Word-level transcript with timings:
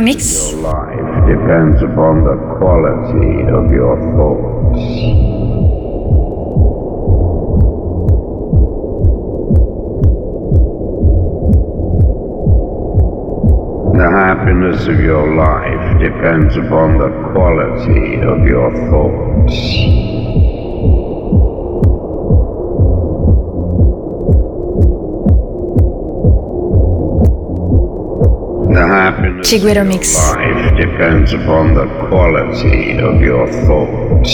Mix. 0.00 0.52
Your 0.52 0.62
life 0.62 1.26
depends 1.26 1.82
upon 1.82 2.24
the 2.24 2.36
quality 2.58 3.42
of 3.50 3.72
your 3.72 3.96
thoughts. 4.14 4.80
The 13.98 14.10
happiness 14.10 14.86
of 14.86 15.00
your 15.00 15.34
life 15.36 16.00
depends 16.00 16.56
upon 16.56 16.98
the 16.98 17.10
quality 17.32 18.20
of 18.20 18.46
your 18.46 18.70
thoughts. 18.90 20.15
Chiguero 29.46 29.84
Mix. 29.86 30.12
life 30.34 30.76
depends 30.76 31.32
upon 31.32 31.72
the 31.72 31.86
quality 32.08 32.98
of 32.98 33.20
your 33.20 33.46
thoughts. 33.46 34.32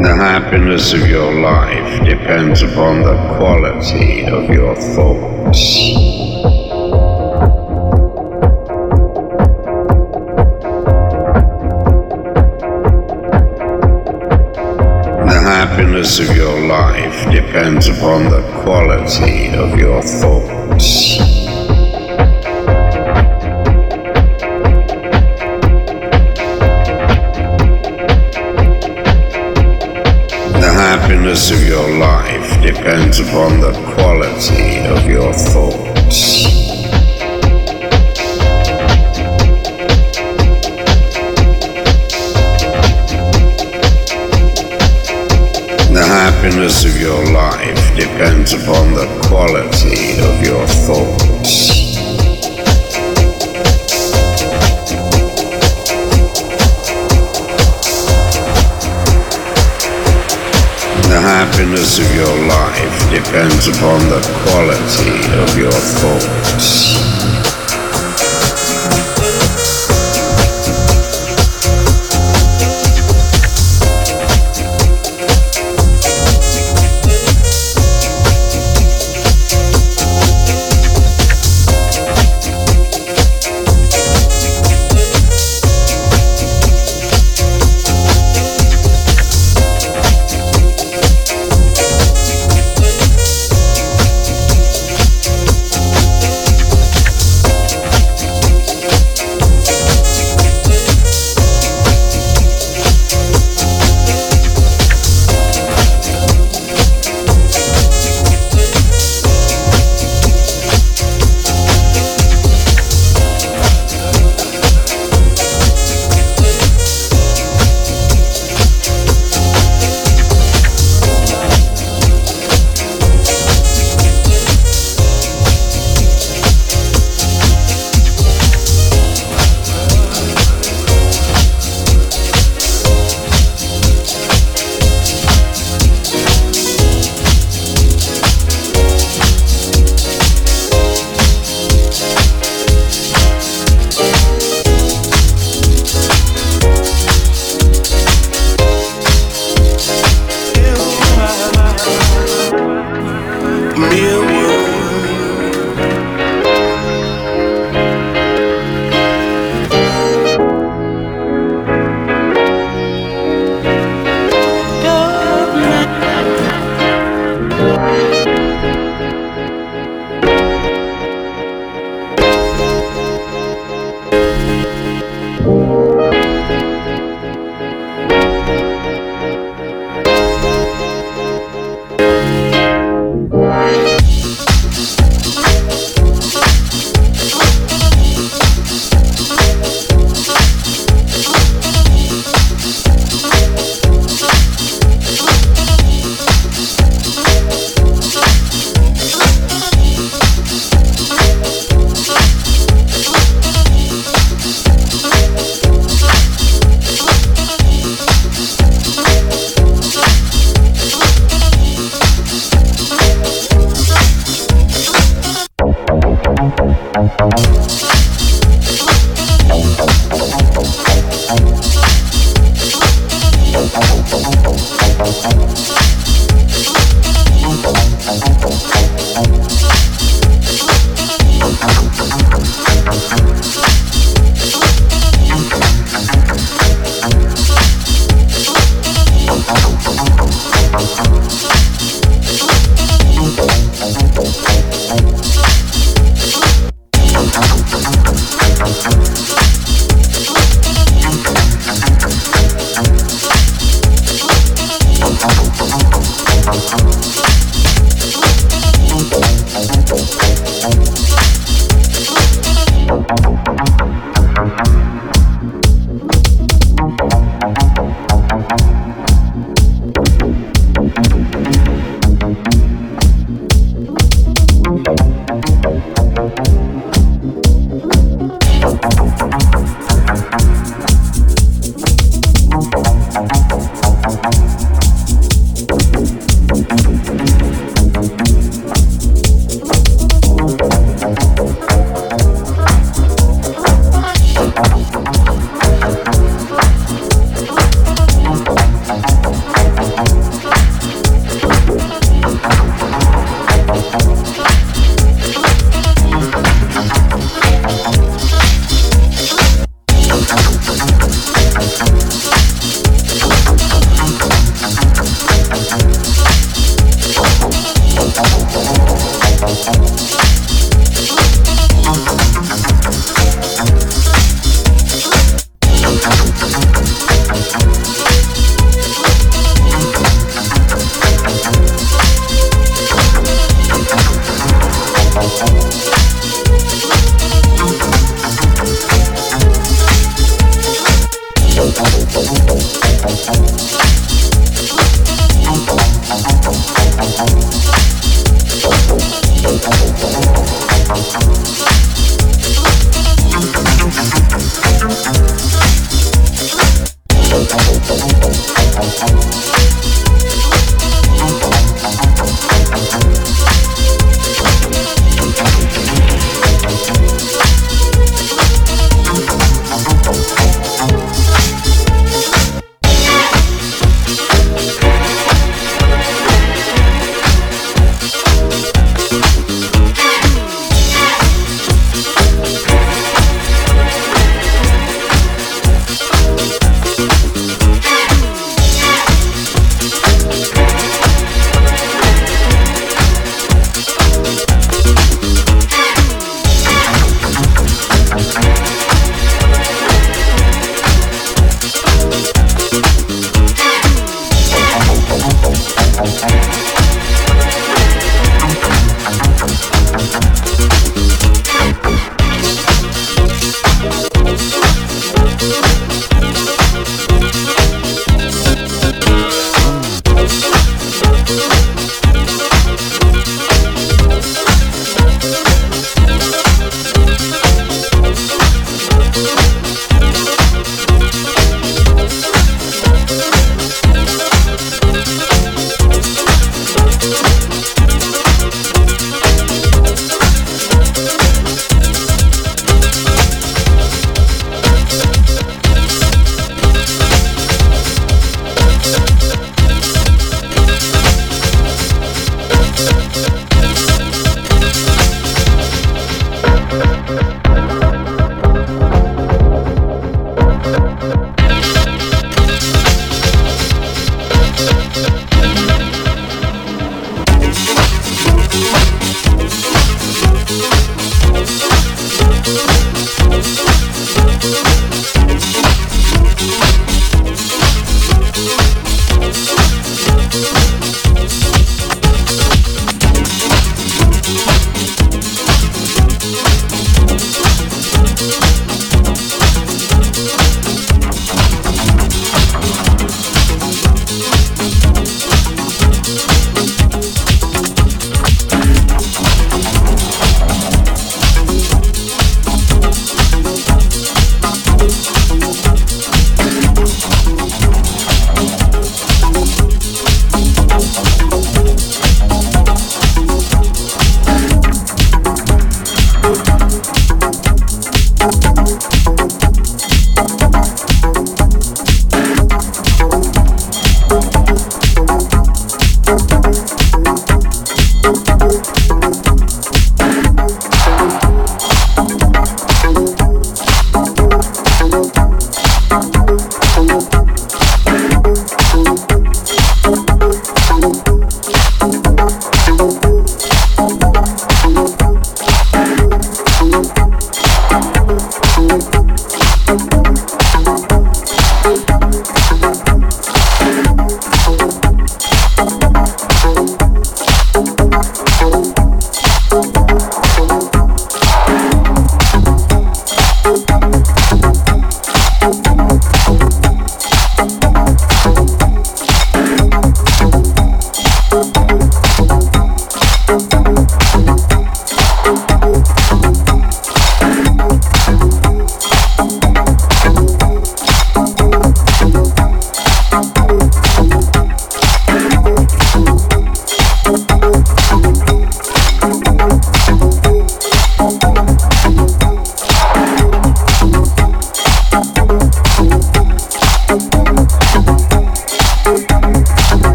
The 0.00 0.14
happiness 0.16 0.92
of 0.92 1.08
your 1.08 1.34
life 1.40 2.04
depends 2.04 2.62
upon 2.62 3.02
the 3.02 3.16
quality 3.36 4.26
of 4.26 4.48
your 4.48 4.76
thoughts. 4.76 6.15
Happiness 16.06 16.30
of 16.30 16.36
your 16.36 16.68
life 16.68 17.32
depends 17.32 17.88
upon 17.88 18.24
the 18.30 18.40
quality 18.62 19.48
of 19.56 19.76
your 19.76 20.00
thoughts. 20.02 21.18
The 30.52 30.72
happiness 30.72 31.50
of 31.50 31.66
your 31.66 31.98
life 31.98 32.62
depends 32.62 33.18
upon 33.18 33.58
the 33.58 33.85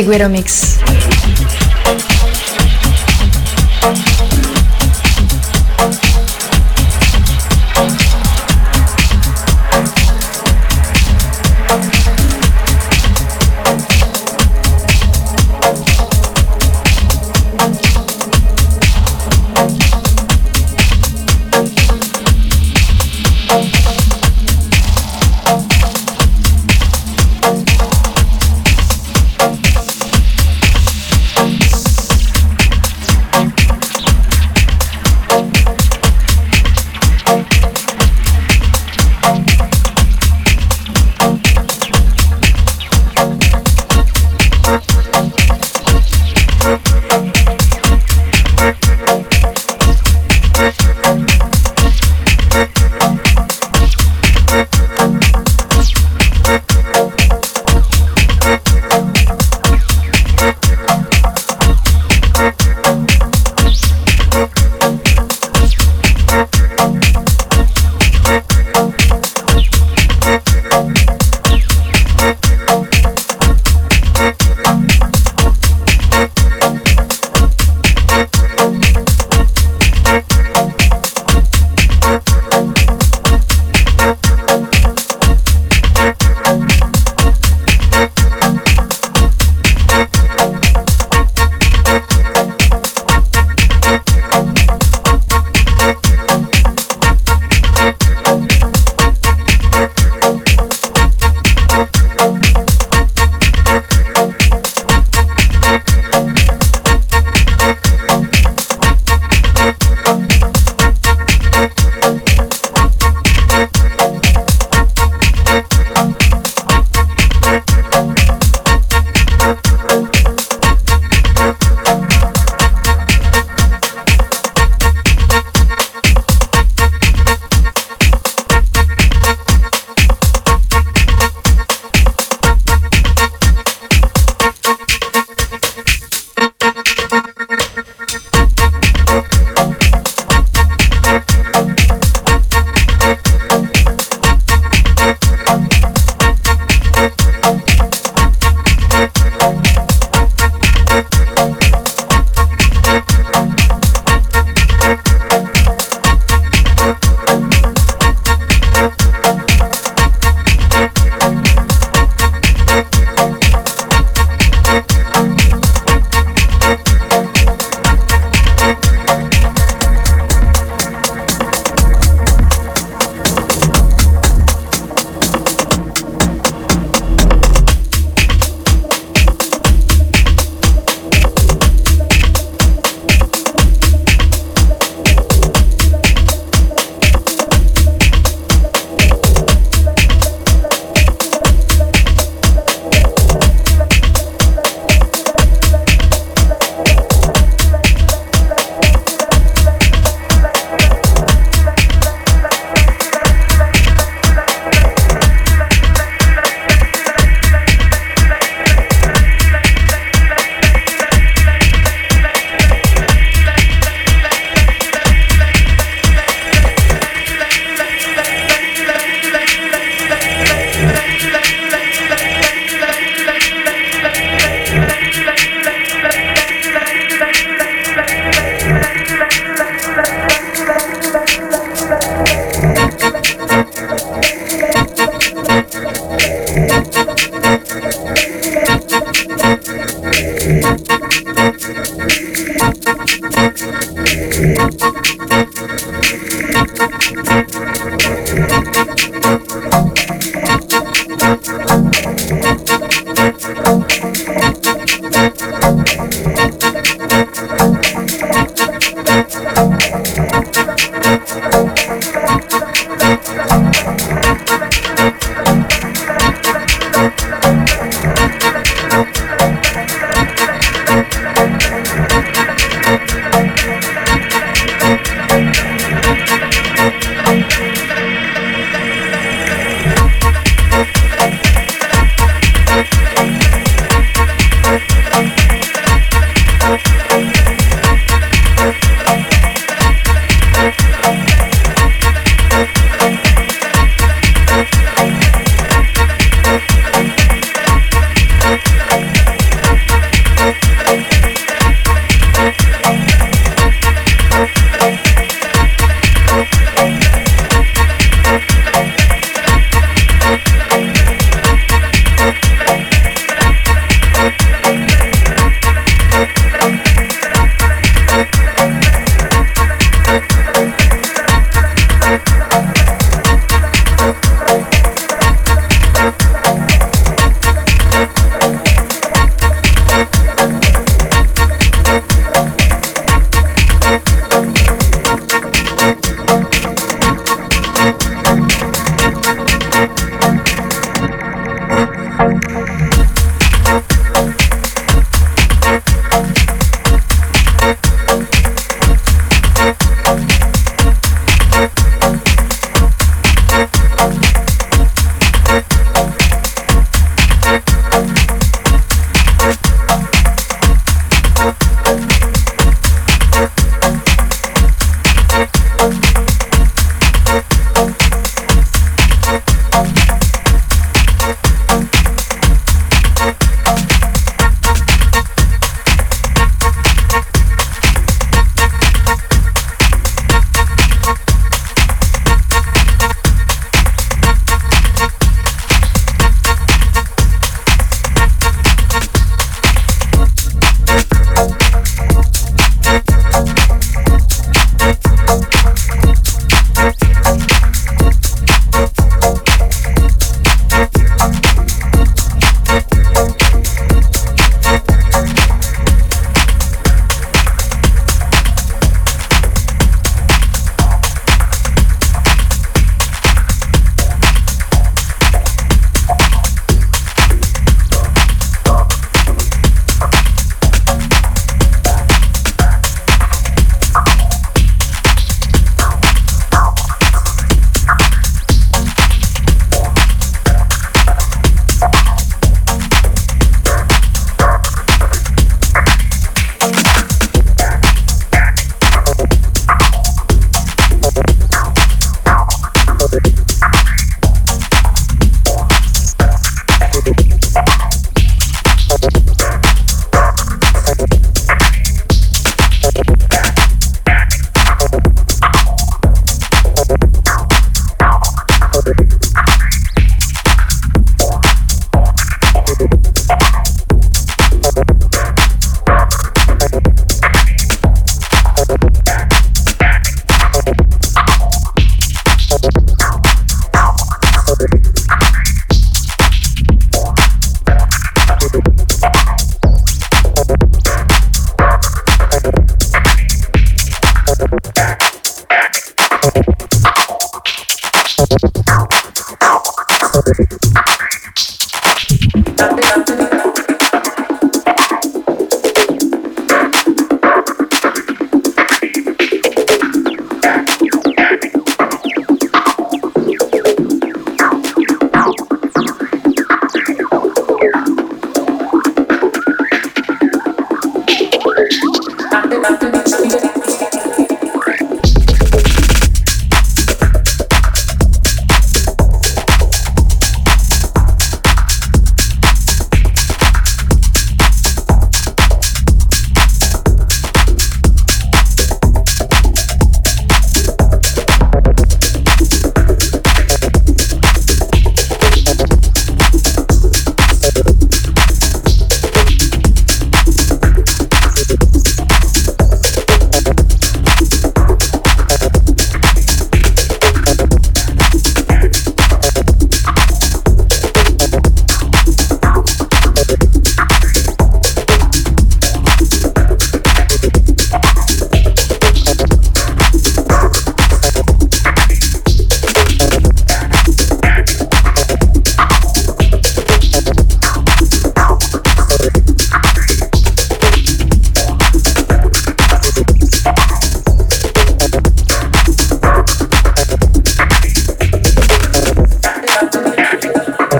Chiguero 0.00 0.30
Mix. 0.30 0.79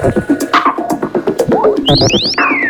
Thank 0.01 0.31
you. 2.65 2.69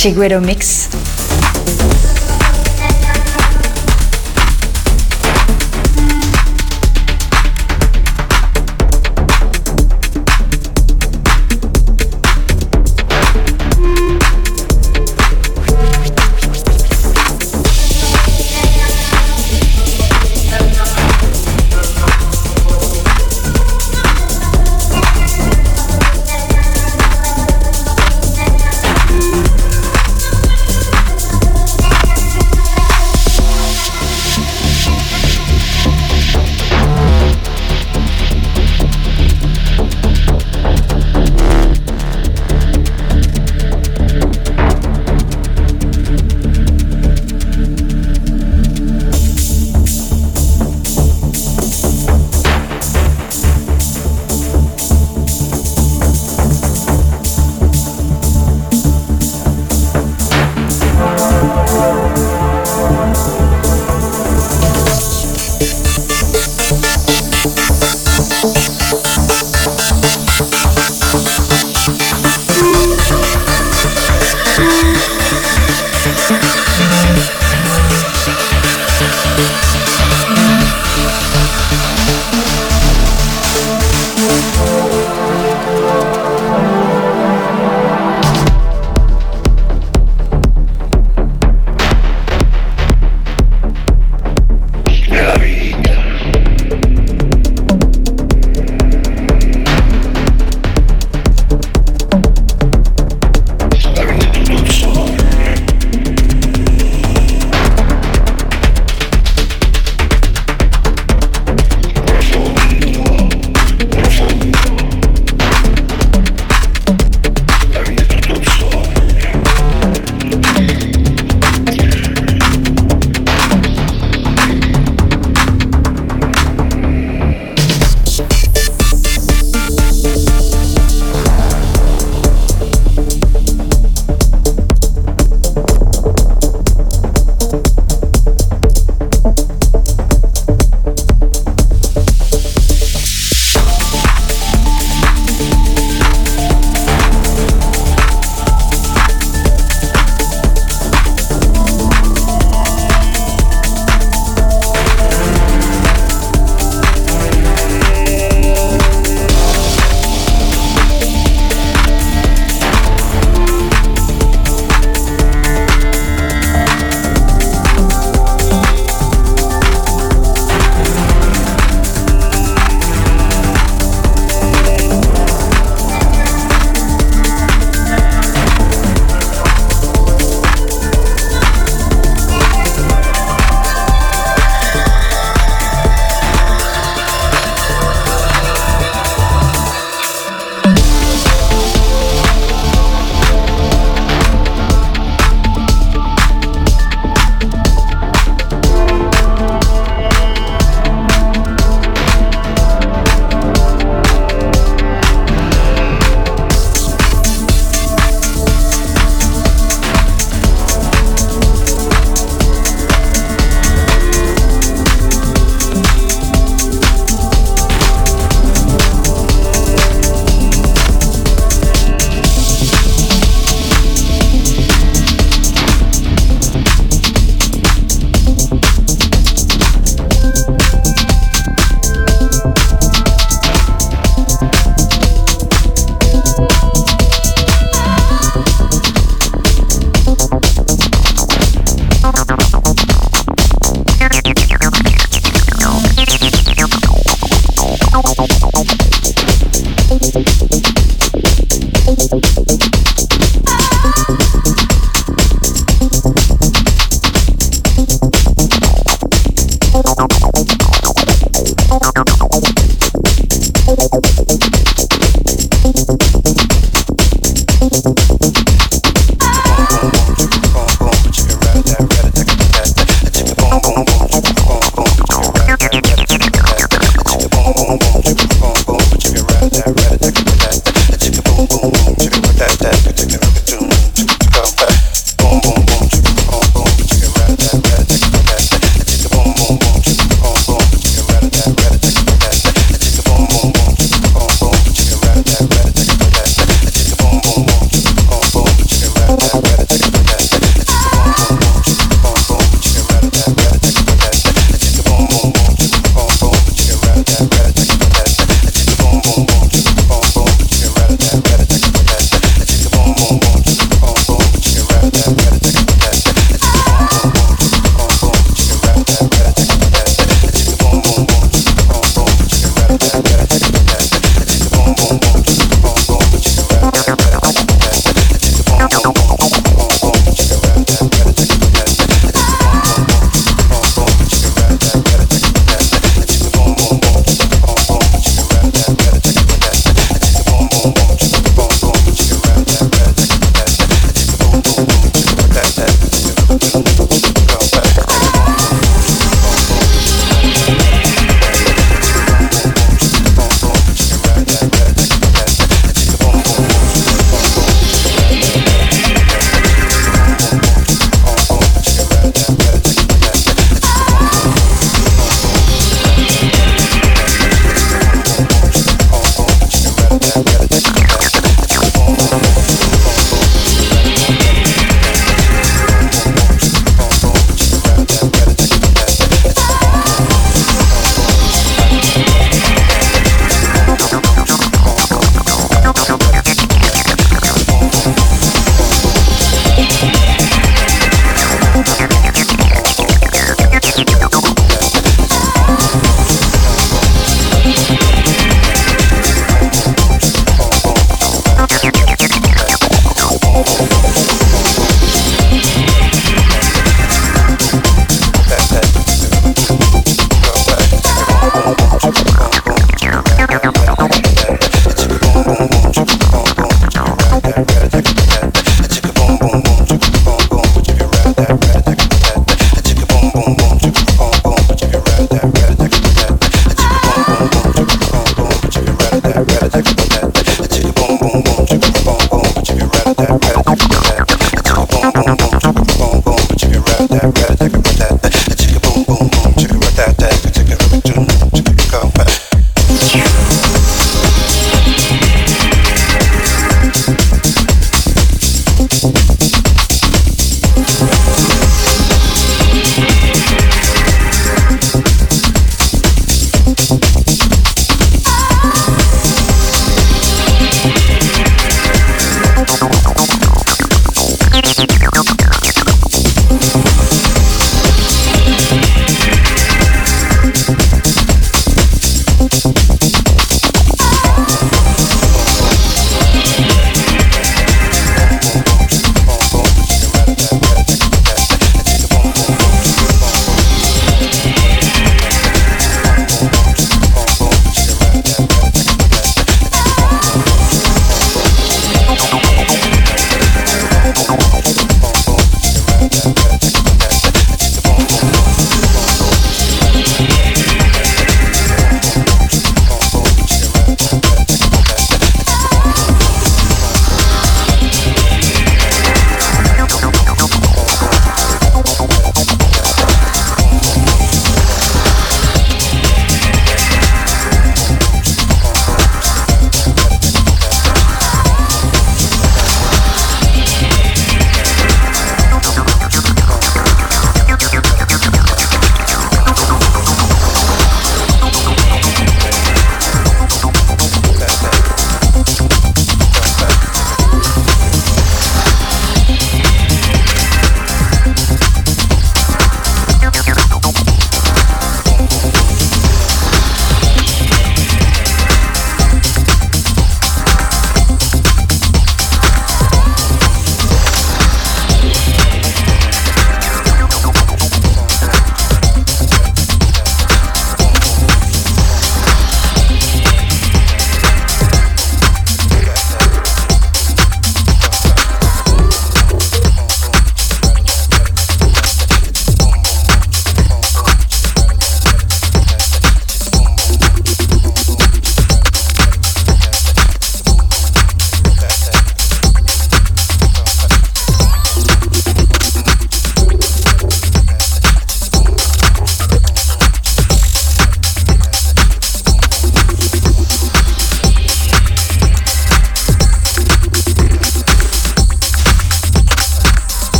Chiguero 0.00 0.40
Mix. 0.40 1.09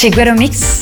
Chiguero 0.00 0.34
Mix. 0.34 0.79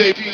Dave. 0.00 0.29